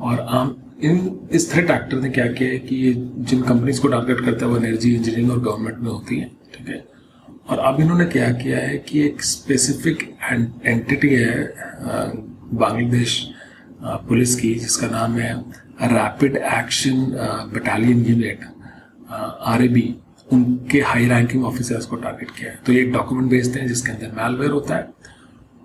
और 0.00 0.20
आम, 0.20 0.56
इन, 0.82 1.28
इस 1.32 1.52
थ्रेट 1.52 1.70
एक्टर 1.70 2.00
ने 2.00 2.10
क्या 2.10 2.26
किया 2.32 2.48
है 2.50 2.58
कि 2.58 2.76
ये 2.76 2.92
जिन 3.30 3.42
कंपनीज़ 3.42 3.80
को 3.80 3.88
टारगेट 3.88 4.24
करता 4.24 4.46
है, 4.46 4.52
वो 4.52 4.56
एनर्जी 4.56 4.94
इंजीनियरिंग 4.94 5.30
और 5.30 5.40
गवर्नमेंट 5.40 5.78
में 5.78 5.90
होती 5.90 6.18
है, 6.18 6.30
ठीक 6.54 6.68
है? 6.68 6.84
और 7.46 7.58
अब 7.60 7.80
इन्होंने 7.80 8.04
क्या 8.06 8.30
किया 8.32 8.58
है 8.58 8.76
कि 8.78 9.00
एक 9.06 9.22
स्पेसिफिक 9.24 10.02
एंटिटी 10.64 11.08
है 11.08 11.54
बांग्लादेश 12.54 13.22
पुलिस 14.08 14.34
की, 14.34 14.54
जिसका 14.54 14.86
नाम 14.88 15.18
है 15.18 15.34
Rapid 15.84 16.36
Action 16.36 17.04
Battalion 17.54 18.04
unit 18.06 18.44
are 19.10 19.68
उनके 20.32 20.80
हाई 20.82 21.06
रैंकिंग 21.08 21.44
ऑफिसर्स 21.44 21.86
को 21.86 21.96
टारगेट 21.96 22.30
किया 22.30 22.50
है। 22.50 22.58
तो 22.66 22.72
ये 22.72 22.82
एक 22.82 22.92
डॉक्यूमेंट 22.92 23.30
भेजते 23.30 23.60
हैं, 23.60 23.66
जिसके 23.68 23.92
अंदर 23.92 24.12
मेलवेयर 24.16 24.50
होता 24.50 24.74
है 24.76 24.88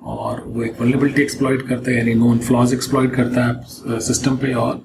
और 0.03 0.43
वो 0.48 0.63
एक 0.63 0.81
वनरेबिलिटी 0.81 1.21
एक्सप्लॉइट 1.21 1.62
करता 1.67 1.91
है, 1.91 1.98
यानी 1.98 2.13
नोन 2.15 2.39
फ्लॉज 2.39 2.74
एक्सप्लॉइट 2.74 3.15
करता 3.15 3.45
है 3.45 4.00
सिस्टम 4.01 4.38
पे 4.38 4.53
और 4.55 4.81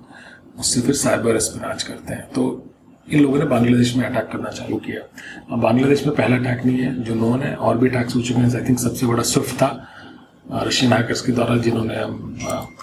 उससे 0.58 0.80
फिर 0.80 0.94
साइबर 0.94 1.38
स्पिनाच 1.40 1.82
करते 1.82 2.14
हैं। 2.14 2.30
तो 2.30 2.44
इन 3.08 3.20
लोगों 3.20 3.38
ने 3.38 3.44
बांग्लादेश 3.44 3.94
में 3.96 4.04
अटैक 4.06 4.28
करना 4.32 4.50
चालू 4.50 4.76
किया। 4.86 5.56
बांग्लादेश 5.56 6.06
में 6.06 6.14
पहला 6.16 6.36
अटैक 6.36 6.64
नहीं 6.66 6.78
है 6.78 7.02
जो 7.04 7.14
नोन 7.14 7.42
है 7.42 7.54
और 7.56 7.78
भी 7.78 7.88
अटैक्स 7.88 8.16
हो 8.16 8.20
चुके 8.20 8.40
हैं 8.40 8.54
आई 8.56 8.68
थिंक 8.68 8.78
सबसे 8.78 9.06
बड़ा 9.06 9.22
स्विफ्ट 9.22 9.54
था 9.54 9.70
रशियन 10.52 10.92
हैकर्स 10.92 11.20
के 11.20 11.32
द्वारा 11.32 11.56
जिन्होंने 11.56 11.94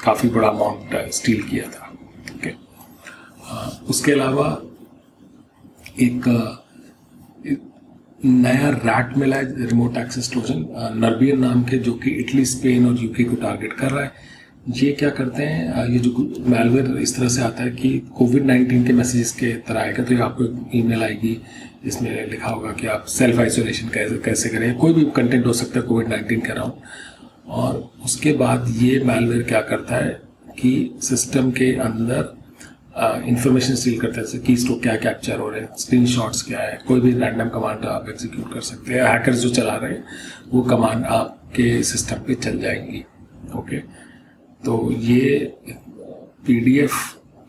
काफ़ी 0.03 0.29
बड़ा 0.29 0.47
अमाउंट 0.47 1.11
स्टील 1.13 1.41
किया 1.43 1.63
था। 1.69 1.91
ओके 2.35 2.53
उसके 3.89 4.11
अलावा 4.11 4.47
एक, 5.99 6.27
एक 7.47 7.61
नया 8.25 8.69
रैट 8.69 9.17
मिला 9.17 9.35
है 9.35 9.67
रिमोट 9.67 9.97
एक्सेस 9.97 10.31
ट्रोजन 10.31 10.65
नर्बियन 10.97 11.39
नाम 11.39 11.63
के 11.63 11.77
जो 11.77 11.93
कि 11.93 12.11
इटली 12.21 12.45
स्पेन 12.45 12.87
और 12.87 13.03
यूके 13.03 13.23
को 13.23 13.35
टारगेट 13.35 13.73
कर 13.73 13.91
रहा 13.91 14.03
है। 14.03 14.11
ये 14.69 14.91
क्या 14.91 15.09
करते 15.09 15.43
हैं? 15.43 15.85
ये 15.89 15.99
जो 15.99 16.11
मेलवेयर 16.47 16.97
इस 16.97 17.15
तरह 17.15 17.27
से 17.27 17.41
आता 17.41 17.63
है 17.63 17.69
कि 17.71 17.89
कोविड 18.17 18.45
नाइन्टीन 18.45 18.83
के 18.87 18.93
मैसेजेस 18.93 19.31
के 19.31 19.53
तरह 19.67 19.81
आएगा 19.81 20.03
तो 20.03 20.13
ये 20.13 20.21
आपको 20.21 20.77
ईमेल 20.77 21.03
आएगी 21.03 21.41
इसमें 21.85 22.29
लिखा 22.29 22.49
होगा 22.49 22.71
कि 22.71 22.87
आप 22.87 23.05
सेल्फ 23.09 23.39
आइसोलेशन 23.39 23.87
कैसे 23.87 24.17
कैसे 24.17 24.49
करें। 24.49 24.73
कोई 24.77 24.93
भी 24.93 25.05
कंटेंट 25.15 25.45
हो 25.45 25.53
सकता 25.53 25.79
है 25.79 25.85
कोविड 25.85 26.07
नाइन्टीन 26.07 26.41
के 26.41 26.51
अराउंड 26.51 26.73
और 27.47 27.91
उसके 28.05 28.33
बाद 28.33 28.67
ये 28.77 28.99
मेलवेयर 29.03 29.43
क्या 29.43 29.61
करता 29.61 29.95
है 29.95 30.21
कि 30.59 30.99
सिस्टम 31.03 31.51
के 31.51 31.71
अंदर 31.79 32.37
इंफॉर्मेशन 33.27 33.75
स्टील 33.75 33.99
करता 33.99 34.21
है 34.21 34.39
की 34.39 34.55
स्टोक 34.57 34.81
क्या 34.83 34.95
कैप्चर 34.97 35.39
हो 35.39 35.49
रहे 35.49 35.61
हैं 35.61 35.69
स्क्रीन 35.77 36.05
क्या 36.47 36.59
है, 36.59 36.79
कोई 36.87 36.99
भी 37.01 37.11
रैंडम 37.11 37.49
कमांड 37.49 37.85
आप 37.85 38.09
एग्जीक्यूट 38.09 38.53
कर 38.53 38.61
सकते 38.61 38.93
हैं। 38.93 39.03
हैकर्स 39.03 39.39
जो 39.39 39.49
चला 39.49 39.75
रहे 39.75 39.91
हैं, 39.91 40.03
वो 40.53 40.61
कमांड 40.61 41.05
आपके 41.05 41.81
सिस्टम 41.83 42.23
पे 42.27 42.35
चल 42.35 42.59
जाएँगी 42.59 43.03
ओके 43.57 43.77
तो 44.63 44.91
ये 44.93 45.53
पीडीएफ 46.47 46.93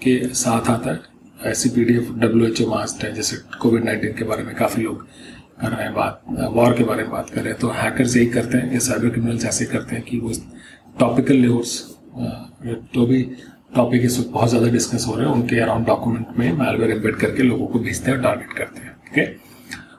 के 0.02 0.19
साथ 0.35 0.71
आता 0.71 0.90
है। 0.90 1.00
ऐसी 1.50 1.69
पीडीएफ 1.71 2.11
डब्ल्यू 2.14 2.47
एच 2.47 2.62
ओ 2.62 2.69
मास्ट 2.71 3.04
है, 3.04 3.12
जैसे 3.14 3.37
कोविड 3.61 3.85
नाइन्टीन 3.85 4.12
के 4.16 4.25
बारे 4.25 4.42
में 4.42 4.54
काफ़ी 4.57 4.83
लोग 4.83 5.07
कर 5.61 5.69
रहे 5.69 5.85
हैं 5.85 5.95
बात 5.95 6.23
वॉर 6.52 6.76
के 6.76 6.85
बारे 6.85 7.02
में 7.02 7.11
बात 7.12 7.31
कर 7.31 7.40
रहे 7.40 7.50
हैं। 7.50 7.61
तो 7.61 7.69
हैकर्स 7.73 8.16
यही 8.16 8.26
करते 8.28 8.59
हैं, 8.59 8.73
या 8.73 8.78
साइबर 8.81 9.11
क्रिमिनल्स 9.11 9.45
ऐसे 9.47 9.64
करते 9.66 9.97
हैं 9.97 10.04
कि 10.04 10.19
वो 10.21 10.33
टॉपिकल 11.00 11.40
न्यूज़ 11.40 11.78
जो 12.95 13.07
भी 13.07 13.23
टॉपिक 13.76 14.02
इस 14.04 14.19
बहुत 14.23 14.49
ज़्यादा 14.49 14.69
डिस्कस 14.71 15.04
हो 15.09 15.14
रहे 15.16 15.26
हैं, 15.26 15.35
उनके 15.35 15.61
अराउंड 15.61 15.87
डॉक्यूमेंट 15.87 16.38
में 16.38 16.52
मेलवेयर 16.54 16.90
एम्बेड 16.90 17.16
करके 17.16 17.42
लोगों 17.42 17.66
को 17.66 17.78
भेजते 17.78 18.11
हैं 18.11 18.16
और 18.16 18.25
टारगेट 18.25 18.52
करते 18.59 18.81
हैं, 18.81 18.97
ठीक 19.07 19.19
है? 19.19 19.37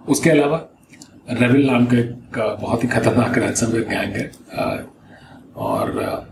उसके 0.10 0.30
अलावा 0.30 0.58
रेविल 1.32 1.66
नाम 1.68 1.86
का 1.86 1.98
एक 1.98 2.38
बहुत 2.62 2.84
ही 2.84 2.88
खतरनाक 2.90 3.38
रैंसमवेयर 3.38 3.88
गैंग 3.90 4.16
है 4.16 4.32
और 5.58 6.32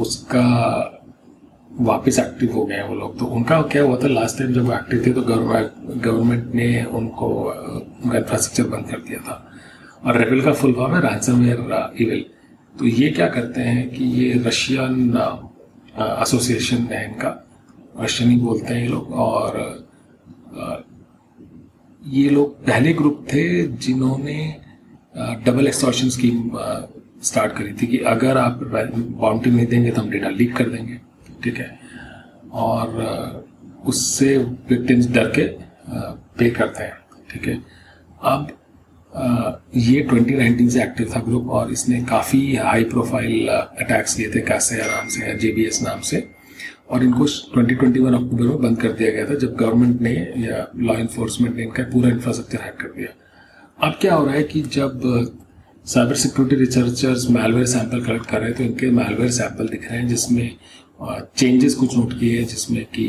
उसका 0.00 0.44
वापस 1.80 2.18
एक्टिव 2.18 2.52
हो 2.54 2.64
गए 2.64 2.82
वो 2.88 2.94
लोग। 2.94 3.18
तो 3.18 3.24
उनका 3.36 3.60
क्या 3.72 3.82
हुआ 3.82 3.96
था 4.02 4.08
लास्ट 4.08 4.38
टाइम 4.38 4.52
जब 4.52 4.70
एक्टिव 4.72 5.02
थे 5.06 5.12
तो 5.12 5.22
गवर्नमेंट 5.22 6.54
ने 6.54 6.68
उनको 6.84 7.26
उनका 7.26 8.18
इंफ्रास्ट्रक्चर 8.18 8.68
बंद 8.70 8.90
कर 8.90 9.00
दिया 9.08 9.20
था। 9.20 9.42
और 10.04 10.16
रेविल 10.18 10.42
का 10.44 10.52
फुल 10.52 10.72
फॉर्म 10.74 10.94
है 10.94 11.00
रैंसमवेयर 11.02 11.94
इविल 12.02 12.24
तो 12.74 12.86
ये 12.86 13.08
क्या 13.10 13.28
करते 13.28 13.60
हैं 13.62 13.88
कि 13.90 14.04
ये 14.04 14.32
रशियन 14.46 15.16
एसोसिएशन 16.22 16.86
है 16.90 17.04
इनका। 17.04 17.30
रशियन 18.00 18.30
ही 18.30 18.36
बोलते 18.36 18.74
हैं 18.74 18.82
ये 18.82 18.88
लोग 18.88 19.12
और 19.14 19.84
ये 22.02 22.28
लोग 22.30 22.64
पहले 22.66 22.92
ग्रुप 22.94 23.26
थे 23.32 23.44
जिन्होंने 23.84 24.38
डबल 25.46 25.66
एक्सटॉर्शन 25.66 26.08
स्कीम 26.08 26.50
स्टार्ट 27.22 27.52
करी 27.52 27.72
थी 27.72 27.86
कि 27.86 27.98
अगर 28.06 28.38
आप 28.38 28.60
बाउंड्री 28.62 29.50
नहीं 29.50 29.66
देंगे 29.66 29.90
तो 29.90 30.00
हम 30.02 30.10
डेटा 30.10 30.28
लीक 30.28 30.56
कर 30.56 30.68
देंगे, 30.68 31.00
ठीक 31.44 31.56
है? 31.56 31.78
और 32.52 33.44
उससे 33.86 34.36
विक्टिम्स 34.38 35.06
डर 35.06 35.30
के 35.30 35.46
पे 36.38 36.50
करते 36.50 36.84
हैं, 36.84 36.96
ठीक 37.32 37.48
है? 37.48 37.62
अब 38.24 38.56
ये 39.76 40.02
2019 40.02 40.70
से 40.70 40.82
एक्टिव 40.82 41.12
था 41.16 41.20
ग्रुप 41.20 41.48
और 41.48 41.70
इसने 41.72 42.00
काफ़ी 42.04 42.56
हाई 42.56 42.84
प्रोफ़ाइल 42.84 43.48
अटैक्स 43.48 44.14
किए 44.14 44.30
थे 44.34 44.40
कैसे 44.40 44.76
नाम 44.76 45.08
से 45.08 45.34
जे 45.38 45.70
नाम 45.82 46.00
से। 46.00 46.28
और 46.90 47.02
इनको 47.04 47.26
2021 47.54 48.14
अक्टूबर 48.14 48.44
में 48.44 48.60
बंद 48.62 48.80
कर 48.80 48.92
दिया 48.92 49.10
गया 49.10 49.24
था, 49.30 49.34
जब 49.34 49.54
गवर्नमेंट 49.56 50.00
ने, 50.00 50.14
या 50.38 50.66
लॉ 50.76 50.94
इन्फोर्समेंट 50.96 51.56
ने 51.56 51.62
इनका 51.62 51.82
पूरा 51.82 52.10
इंफ्रास्ट्रक्चर 52.10 52.64
हैक 52.64 52.76
कर 52.80 52.92
दिया। 52.96 53.08
अब 53.86 53.98
क्या 54.00 54.14
हो 54.14 54.24
रहा 54.24 54.34
है 54.34 54.42
कि 54.42 54.60
जब 54.62 55.00
cyber 55.86 56.14
security 56.14 56.56
researchers 56.56 57.28
malware 57.30 57.66
sample 57.66 58.00
collect 58.04 58.26
कर 58.26 58.38
रहे 58.38 58.48
हैं 58.48 58.56
तो 58.56 58.64
इनके 58.64 58.90
मेलवेयर 58.92 59.30
सैंपल 59.32 59.68
दिख 59.68 59.84
रहे 59.90 59.98
हैं, 59.98 60.06
जिसमें 60.08 60.56
चेंजेस 61.36 61.74
कुछ 61.74 61.96
नोट 61.96 62.12
किए 62.20 62.38
हैं, 62.38 62.46
जिसमें 62.46 62.84
कि 62.94 63.04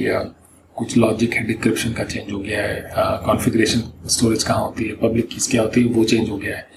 कुछ 0.76 0.98
लॉजिक 0.98 1.34
है 1.34 1.46
डिक्रिप्शन 1.48 1.94
का 1.94 2.04
चेंज 2.04 2.32
हो 2.32 2.40
गया 2.40 2.62
है 2.64 3.22
कॉन्फ़िगरेशन 3.26 3.82
स्टोरेज 4.08 4.44
कहाँ 4.44 4.60
होती 4.60 4.84
है 4.84 4.96
पब्लिक 4.98 5.28
कीज 5.28 5.48
क्या 5.52 5.62
होती 5.62 5.82
है, 5.82 5.88
वो 5.88 6.04
चेंज 6.04 6.30
हो 6.30 6.38
गया 6.38 6.58
है 6.58 6.68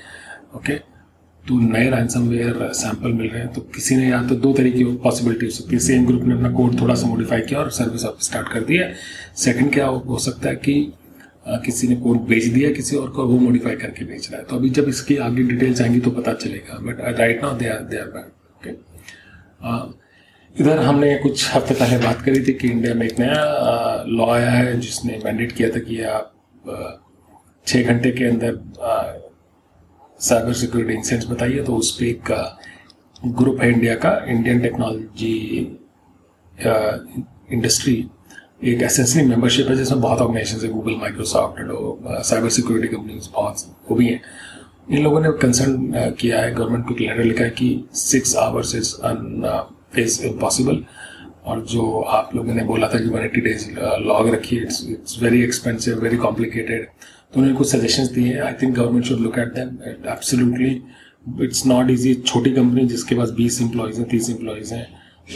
ओके 0.56 0.74
तो 1.44 1.58
नए 1.60 1.90
रैंसमवेयर 1.90 2.70
सैंपल 2.74 3.12
मिल 3.12 3.28
रहे 3.28 3.42
हैं 3.42 3.52
तो 3.52 3.60
किसी 3.74 3.96
ने 3.96 4.08
यहाँ 4.08 4.28
तो 4.28 4.34
दो 4.36 4.52
तरीके 4.52 4.78
की 4.78 4.84
पॉसिबिलिटी 5.04 5.46
हो 5.46 5.50
सकती 5.52 5.74
है। 5.74 5.80
सेम 5.82 6.06
ग्रुप 6.06 6.24
ने 6.24 6.34
अपना 6.34 6.50
कोड 6.52 6.80
थोड़ा 6.80 6.94
सा 6.94 7.06
मॉडिफाई 7.06 7.40
किया 7.42 7.60
और 7.60 7.70
सर्विस 7.72 8.04
आप 8.04 8.18
स्टार्ट 8.22 8.52
कर 8.52 8.60
दिया। 8.64 8.88
सेकंड 9.38 9.72
क्या 9.74 9.86
हो 9.86 10.18
सकता 10.20 10.48
है 10.48 10.56
कि 10.56 10.92
किसी 11.56 11.88
ने 11.88 11.96
कोड 11.96 12.18
भेज 12.26 12.46
दिया, 12.52 12.70
किसी 12.72 12.96
और 12.96 13.08
को 13.10 13.26
वो 13.28 13.38
मॉडिफाई 13.38 13.76
करके 13.76 14.04
भेज 14.04 14.28
रहा 14.30 14.40
है। 14.40 14.46
तो 14.46 14.56
अभी 14.56 14.70
जब 14.70 14.88
इसकी 14.88 15.16
आगे 15.18 15.42
डिटेल्स 15.44 15.80
आएँगी 15.82 16.00
तो 16.00 16.10
पता 16.10 16.32
चलेगा 16.34 16.78
but 16.82 17.00
right 17.18 17.42
now 17.42 17.56
they 17.58 17.68
are 17.68 17.82
they 17.84 17.98
are 17.98 18.06
okay 18.08 18.70
इधर 20.54 20.78
हमने 20.78 21.14
कुछ 21.18 21.54
हफ़्ते 21.54 21.74
पहले 21.74 21.98
बात 21.98 22.22
करी 22.22 22.40
थी 22.46 22.52
कि 22.52 22.68
इंडिया 22.68 22.94
में 22.94 23.06
एक 23.06 23.18
नया 23.20 24.04
लॉ 24.08 24.30
आया 24.30 24.50
है, 24.50 24.80
जिसने 24.80 25.20
मैंडेट 25.24 25.52
किया 25.52 25.68
था 25.70 25.80
कि 25.80 26.00
आप 26.04 26.32
छः 27.66 27.92
घंटे 27.92 28.10
के 28.10 28.24
अंदर 28.24 28.58
साइबर 30.20 30.52
सिक्योरिटी 30.52 30.94
इंसिडेंट्स 30.94 31.30
बताइए 31.30 31.62
तो 31.64 31.76
उस 31.76 31.90
पर 31.96 32.04
एक 32.04 32.32
ग्रुप 33.38 33.60
है 33.60 33.70
इंडिया 33.72 33.94
का 34.04 34.10
इंडियन 34.28 34.60
टेक्नोलॉजी 34.60 35.36
इंडस्ट्री 37.52 37.94
एक 38.62 38.82
एसेंसली 38.82 39.22
मेंबरशिप 39.24 39.68
है, 39.68 39.76
जिसमें 39.76 40.00
बहुत 40.00 40.20
ऑर्गेनाइजेशन 40.20 40.66
है 40.66 40.72
Google 40.72 40.96
Microsoft 41.00 42.24
cyber 42.26 42.48
security 42.50 42.88
companies 42.88 43.28
बहुत 43.34 43.64
वो 43.90 43.96
भी 43.96 44.06
हैं। 44.06 44.20
इन 44.90 45.02
लोगों 45.02 45.20
ने 45.20 45.28
कंसर्न 45.42 46.14
किया 46.20 46.40
है 46.40 46.52
गवर्नमेंट 46.54 46.86
को 46.88 46.94
एक 46.94 47.00
लेटर 47.00 47.24
लिखा 47.24 47.44
है 47.44 47.50
कि 47.50 47.68
six 47.94 48.36
hours 48.36 48.74
is 48.74 48.94
un 49.04 49.70
is 49.98 50.22
impossible 50.26 50.84
और 51.44 51.64
जो 51.66 52.00
आप 52.18 52.34
लोगों 52.36 52.54
ने 52.54 52.64
बोला 52.64 52.88
था 52.88 53.00
कि 53.00 53.08
वन 53.08 53.24
एट्टी 53.24 53.40
डेज़ 53.40 53.68
लॉग 54.04 54.28
रखिए 54.34 54.60
it's 54.60 54.84
it's 54.88 55.22
very 55.22 55.42
expensive 55.44 56.00
very 56.02 56.16
complicated 56.18 56.86
तो 56.86 57.40
उन्होंने 57.40 57.56
कुछ 57.58 57.70
सजेशंस 57.70 58.08
दिए 58.12 58.32
हैं। 58.34 58.42
I 58.42 58.52
think 58.62 58.74
government 58.76 59.04
should 59.06 59.20
look 59.20 59.38
at 59.38 59.54
them 59.54 59.68
absolutely 60.12 60.80
it's 61.44 61.66
not 61.66 61.90
easy 61.90 62.14
छोटी 62.26 62.50
कंपनी 62.52 62.86
जिसके 62.88 63.14
पास 63.14 63.30
बीस 63.36 63.60
इंप्लॉयज़ 63.62 63.98
हैं, 64.00 64.08
तीस 64.08 64.30
इंप्लॉयज़ 64.30 64.74
हैं, 64.74 64.86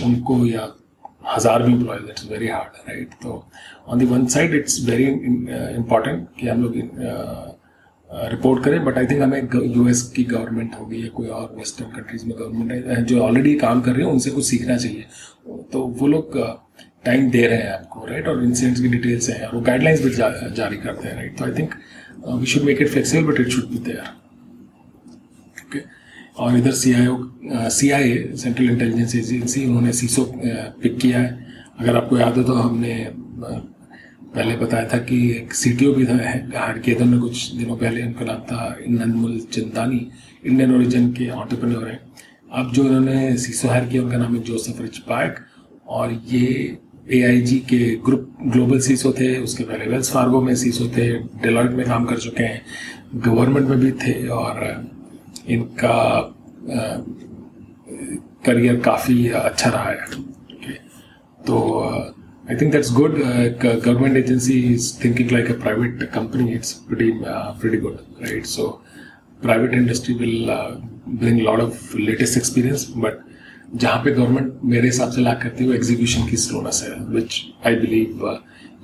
उनको 0.04 0.44
या 0.46 0.72
हज़ार 1.24 1.62
भी 1.62 1.72
employees 1.72 2.04
it's 2.10 2.30
very 2.30 2.48
hard 2.48 2.88
right 2.88 3.12
तो 3.22 3.44
on 3.88 3.98
the 3.98 4.06
one 4.06 4.26
side 4.34 4.54
it's 4.54 4.80
very 4.88 5.04
important 5.04 6.26
कि 6.40 6.48
हम 6.48 6.62
लोग 6.62 6.74
uh, 6.74 7.54
रिपोर्ट 8.30 8.64
करें 8.64 8.84
बट 8.84 8.98
आई 8.98 9.06
थिंक 9.06 9.22
हमें 9.22 9.48
यूएस 9.76 10.02
की 10.16 10.24
गवर्नमेंट 10.24 10.74
होगी 10.80 11.02
या 11.02 11.08
कोई 11.14 11.28
और 11.28 11.54
वेस्टर्न 11.56 11.88
कंट्रीज़ 11.90 12.26
में 12.26 12.34
गवर्नमेंट 12.38 12.86
है 12.86 13.04
जो 13.04 13.20
ऑलरेडी 13.20 13.54
काम 13.58 13.80
कर 13.80 13.92
रहे 13.92 14.04
हैं 14.06 14.12
उनसे 14.12 14.30
कुछ 14.30 14.44
सीखना 14.44 14.76
चाहिए। 14.76 15.04
तो 15.72 15.86
वो 16.00 16.06
लोग 16.06 16.38
टाइम 17.04 17.30
दे 17.30 17.46
रहे 17.46 17.58
हैं 17.58 17.72
आपको 17.72 18.04
राइट 18.06 18.28
और 18.28 18.44
इंसिडेंट्स 18.44 18.80
की 18.80 18.88
डिटेल्स 18.88 19.28
हैं 19.30 19.46
और 19.46 19.54
वो 19.54 19.60
गाइडलाइंस 19.60 20.02
भी 20.02 20.10
जारी 20.54 20.76
करते 20.76 21.08
हैं 21.08 21.14
राइट 21.14 21.38
तो 21.38 21.44
I 21.44 21.52
think 21.58 21.74
we 22.28 22.46
should 22.46 22.62
make 22.62 22.82
it 22.82 22.88
flexible 22.88 23.32
but 23.32 23.40
it 23.40 23.48
should 23.48 23.68
be 23.70 23.78
there 23.78 24.23
और 26.36 26.56
इधर 26.58 26.72
C 26.72 26.92
I 26.92 27.06
O 27.06 27.16
C 27.70 27.90
I 27.90 28.18
Central 28.36 28.70
Intelligence 28.70 29.14
Agency 29.16 29.64
उन्होंने 29.66 29.92
सीसो 29.92 30.24
पिक 30.82 30.98
किया 30.98 31.18
है। 31.18 31.46
अगर 31.80 31.96
आपको 31.96 32.18
याद 32.18 32.36
हो 32.36 32.42
तो 32.42 32.54
हमने 32.54 32.94
पहले 34.34 34.56
बताया 34.56 34.88
था 34.88 34.98
कि 35.00 35.16
एक 35.30 35.54
सी 35.54 35.72
टी 35.72 35.86
ओ 35.86 35.92
भी 35.94 36.06
था 36.06 36.16
हरकेदन 36.56 37.08
में 37.08 37.20
कुछ 37.20 37.50
दिनों 37.52 37.76
पहले। 37.76 38.02
उनका 38.02 38.24
नाम 38.24 38.40
था 38.42 38.76
नंदमुल 38.88 39.38
चिंतानी 39.52 40.06
इंडियन 40.46 40.74
ओरिजिन 40.76 41.12
के 41.12 41.28
ऑन्टरप्रन्योर 41.32 41.88
हैं। 41.88 42.00
अब 42.52 42.72
जो 42.72 42.84
इन्होंने 42.84 43.36
सीसो 43.36 43.68
हायर 43.68 43.84
किया, 43.84 44.02
उनका 44.02 44.16
नाम 44.16 44.34
है 44.36 44.42
जोसेफ 44.42 44.80
रिच 44.80 44.98
पार्क 45.08 45.38
और 45.88 46.20
ये 46.32 46.78
ए 47.06 47.62
के 47.68 47.78
ग्रुप 48.04 48.36
ग्लोबल 48.42 48.80
सीसो 48.80 49.12
थे, 49.12 49.36
उसके 49.38 49.64
पहले 49.64 49.86
वेल्स 49.86 50.10
फार्गो 50.12 50.40
में 50.42 50.54
सीसो 50.56 50.88
थे 50.96 51.12
डेलॉइट 51.42 51.70
में 51.70 51.84
काम 51.86 52.04
कर 52.04 52.18
चुके 52.18 52.42
हैं 52.42 52.60
गवर्नमेंट 53.24 53.68
में 53.68 53.78
भी 53.80 53.90
थे, 53.92 54.26
और 54.28 54.92
इनका 55.48 55.96
करियर 58.46 58.80
काफ़ी 58.80 59.28
अच्छा 59.28 59.70
रहा 59.70 59.90
है। 59.90 60.06
तो 61.46 61.58
I 62.50 62.56
think 62.60 62.72
that's 62.72 62.92
good 62.92 63.18
government 63.64 64.16
agency 64.16 64.60
is 64.72 64.92
thinking 65.04 65.30
like 65.30 65.50
a 65.50 65.54
private 65.62 66.02
company 66.14 66.52
it's 66.52 66.80
very 66.90 67.76
good 67.76 67.98
right 68.22 68.46
so 68.46 68.66
private 69.42 69.74
industry 69.74 70.14
will 70.14 70.46
bring 71.08 71.40
lot 71.40 71.60
of 71.60 71.96
latest 71.96 72.36
experience 72.36 72.86
but 72.96 73.22
जहाँ 73.74 74.02
पे 74.04 74.10
गवर्नमेंट 74.10 74.60
मेरे 74.64 74.86
हिसाब 74.86 75.10
से 75.10 75.20
ला 75.20 75.32
करती 75.34 75.64
है 75.64 75.70
वो 75.70 75.76
एग्जीक्यूशन 75.76 76.28
की 76.28 76.36
स्लोनेस 76.36 76.82
है 76.88 77.04
which 77.14 77.40
I 77.66 77.76
believe 77.76 78.26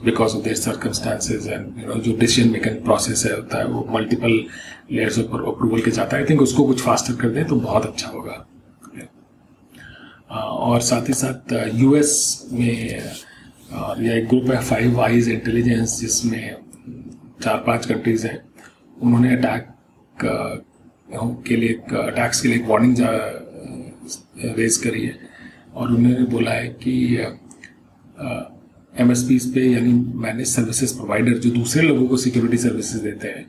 because 0.05 0.35
of 0.37 0.43
their 0.45 0.57
circumstances 0.57 1.47
जो 2.05 2.17
डिसीज़न 2.19 2.51
मेकिंग 2.51 2.77
प्रोसेस 2.85 3.25
है, 3.27 3.35
होता 3.35 3.59
है, 3.59 3.67
वो 3.67 3.87
मल्टीपल 3.91 4.33
लेयर्स 4.93 5.19
ऑफ़ 5.19 5.27
अप्रूवल 5.27 5.81
के 5.81 5.91
जाता 5.91 6.17
है 6.17 6.23
आई 6.23 6.29
थिंक 6.31 6.43
उसको 6.43 6.65
कुछ 6.67 6.83
फास्टर 6.83 7.15
कर 7.23 7.29
दें 7.29 7.45
तो 7.47 7.57
बहुत 7.57 7.87
अच्छा 7.87 8.09
होगा। 8.09 8.47
और 10.33 10.81
साथ 10.81 11.09
ही 11.09 11.15
साथ 11.15 11.53
यूएस 11.75 12.49
में 12.53 13.03
या 13.73 14.15
एक 14.15 14.29
ग्रुप 14.29 14.51
है 14.51 14.61
फाइव 14.65 15.01
आईज 15.01 15.29
इंटेलिजेंस 15.29 15.99
जिसमें 16.01 16.57
चार 17.43 17.63
पाँच 17.67 17.87
कंट्रीज़ 17.87 18.27
हैं, 18.27 18.39
उन्होंने 19.03 19.35
अटैक 19.37 19.69
के 21.47 21.57
लिए 21.57 21.73
अटैक्स 21.99 22.41
के 22.41 22.49
लिए 22.49 22.57
एक 22.59 22.67
वार्निंग 22.69 22.97
रेज 24.59 24.77
करी 24.77 25.05
है। 25.05 25.19
और 25.75 25.89
उन्होंने 25.89 26.25
बोला 26.27 26.51
है 26.51 26.69
कि 26.83 26.93
एम 28.95 29.13
एस 29.13 29.23
पे 29.55 29.67
यानी 29.73 29.93
मैनेज 30.21 30.47
सर्विसेज़ 30.47 30.95
प्रोवाइडर 30.97 31.39
जो 31.39 31.51
दूसरे 31.51 31.83
लोगों 31.83 32.07
को 32.07 32.17
सिक्योरिटी 32.17 32.57
सर्विसेज़ 32.57 33.03
देते 33.03 33.29
हैं 33.29 33.47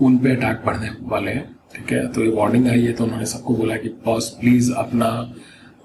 उन 0.00 0.18
पे 0.18 0.30
अटैक 0.36 0.62
बढ़ने 0.66 0.90
वाले 1.02 1.30
हैं 1.30 1.44
ठीक 1.74 1.92
है? 1.92 2.06
तो 2.12 2.24
ये 2.24 2.30
वार्निंग 2.30 2.68
आई 2.68 2.82
है 2.82 2.92
तो 2.92 3.04
उन्होंने 3.04 3.26
सबको 3.26 3.54
बोला 3.56 3.76
कि 3.76 3.88
बॉस 4.04 4.28
प्लीज़ 4.40 4.72
अपना 4.74 5.06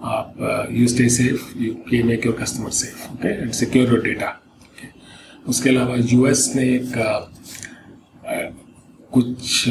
आप 0.08 0.68
यू 0.72 0.88
स्टे 0.88 1.10
सेफ़ 1.10 1.58
यू 1.58 1.74
के 1.90 2.04
make 2.04 2.26
your 2.26 2.38
customer 2.42 2.70
safe 2.80 3.12
okay 3.14 3.34
and 3.42 3.52
secure 3.52 3.88
your 3.88 4.04
data 4.04 4.34
उसके 5.48 5.70
अलावा 5.70 5.96
यूएस 5.96 6.52
ने 6.56 6.64
एक 6.76 6.98
uh, 7.00 7.28
कुछ 9.14 9.64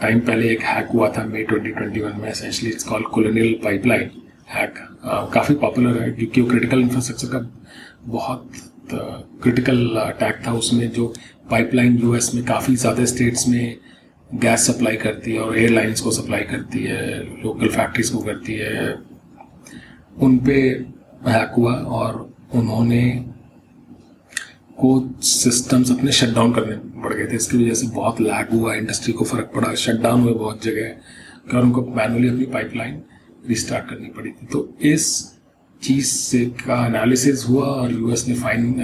टाइम 0.00 0.20
पहले 0.20 0.48
एक 0.52 0.62
हैक 0.62 0.88
हुआ 0.92 1.08
था 1.16 1.24
मई 1.24 1.44
2021 1.44 2.14
में 2.20 2.28
essentially 2.28 2.70
it's 2.70 2.84
called 2.84 3.06
colonial 3.06 3.52
pipeline 3.64 4.10
hack 4.48 4.78
काफ़ी 5.34 5.54
पॉपुलर 5.54 6.00
है 6.02 6.10
क्योंकि 6.12 6.40
वो 6.40 6.48
क्रिटिकल 6.48 6.80
इंफ्रास्ट्रक्चर 6.80 7.28
का 7.28 7.38
बहुत 8.04 8.50
क्रिटिकल 9.42 9.96
अटैक 9.96 10.42
था 10.46 10.52
उसमें 10.54 10.90
जो 10.92 11.12
पाइपलाइन 11.50 11.98
यूएस 11.98 12.30
में 12.34 12.44
काफ़ी 12.44 12.74
ज़्यादा 12.76 13.04
स्टेट्स 13.04 13.46
में 13.48 13.76
गैस 14.30 14.66
सप्लाई 14.66 14.96
करती 14.96 15.32
है 15.32 15.40
और 15.40 15.58
एयरलाइंस 15.58 16.00
को 16.00 16.10
सप्लाई 16.10 16.42
करती 16.50 16.82
है 16.84 17.18
लोकल 17.42 17.68
फैक्ट्रीज 17.68 18.10
को 18.10 18.18
करती 18.18 18.54
है। 18.54 18.92
उन 20.22 20.38
पे 20.46 20.60
हैक 21.28 21.54
हुआ 21.56 21.74
और 21.74 22.28
उन्होंने 22.54 23.02
कुछ 24.78 25.24
सिस्टम्स 25.24 25.90
अपने 25.90 26.12
शट 26.12 26.34
डाउन 26.34 26.52
करने 26.54 26.76
पड़ 27.02 27.12
गए 27.14 27.26
थे। 27.26 27.36
इसकी 27.36 27.56
वजह 27.56 27.74
से 27.74 27.86
बहुत 27.86 28.20
लैग 28.20 28.50
हुआ 28.50 28.74
इंडस्ट्री 28.74 29.12
को 29.12 29.24
फ़र्क 29.24 29.50
पड़ा 29.54 29.74
शट 29.76 30.00
डाउन 30.02 30.20
हुए 30.22 30.32
बहुत 30.34 30.64
जगह। 30.64 31.56
और 31.56 31.62
उनको 31.62 31.84
मैनुअली 31.86 32.28
अपनी 32.28 32.44
पाइपलाइन 32.46 33.02
रिस्टार्ट 33.48 33.88
करनी 33.90 34.08
पड़ी 34.08 34.30
थी। 34.30 34.46
तो 34.46 34.68
इस 34.82 35.29
चीज़ 35.82 36.06
से 36.06 36.44
का 36.60 36.86
एनालिसिस 36.86 37.44
हुआ 37.48 37.66
और 37.66 37.92
यूएस 37.92 38.26
ने 38.28 38.34
फाइन 38.34 38.74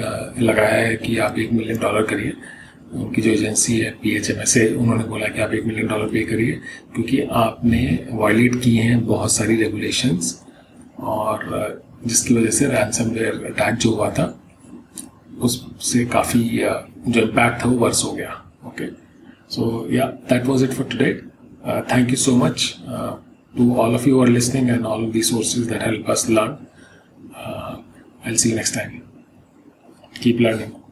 लगाया 0.40 0.86
है 0.86 0.96
कि 0.96 1.18
आप 1.18 1.38
एक 1.38 1.52
मिलियन 1.52 1.78
डॉलर 1.78 2.02
करिए। 2.02 2.32
उनकी 2.92 3.22
जो 3.22 3.30
एजेंसी 3.30 3.78
है 3.78 3.90
P 4.02 4.14
H 4.16 4.30
M 4.30 4.40
S 4.40 4.56
A 4.56 4.68
उन्होंने 4.74 5.04
बोला 5.04 5.28
कि 5.28 5.40
आप 5.40 5.54
एक 5.54 5.64
मिलियन 5.64 5.86
डॉलर 5.86 6.08
पे 6.08 6.22
करिए 6.22 6.52
क्योंकि 6.94 7.20
आपने 7.20 8.08
वायलेट 8.12 8.60
किए 8.62 8.82
हैं 8.82 9.06
बहुत 9.06 9.32
सारी 9.32 9.56
रेगुलेशंस 9.56 10.46
और 10.98 11.82
जिसकी 12.06 12.34
वजह 12.34 12.50
से 12.50 12.66
रैनसमवेयर 12.66 13.44
अटैक 13.52 13.74
जो 13.74 13.90
हुआ 13.90 14.10
था 14.10 14.26
उससे 15.40 16.04
काफ़ी 16.04 16.42
जो 17.08 17.20
इम्पैक्ट 17.20 17.64
था 17.64 17.68
वो 17.68 17.76
वर्स 17.78 18.04
हो 18.04 18.12
गया। 18.12 18.42
ओके 18.66 18.86
सो 19.50 19.88
या 19.92 20.06
that 20.30 20.46
was 20.46 20.64
it 20.64 20.70
for 20.70 20.86
today 20.90 21.12
thank 21.92 22.10
you 22.10 22.16
so 22.16 22.36
much 22.36 22.74
to 23.58 23.74
all 23.76 23.94
of 23.94 24.08
listening 24.36 24.70
and 24.70 24.86
all 24.86 25.04
of 25.04 25.12
these 25.12 25.28
sources 25.30 25.68
that 25.68 25.82
help 25.82 26.08
us 26.14 26.28
learn. 26.28 26.50
Uh, 26.50 26.65
I'll 28.26 28.36
see 28.36 28.50
you 28.50 28.56
next 28.56 28.72
time. 28.74 29.08
Keep 30.20 30.40
learning. 30.40 30.85